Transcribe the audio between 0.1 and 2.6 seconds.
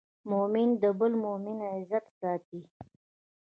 مؤمن د بل مؤمن عزت ساتي.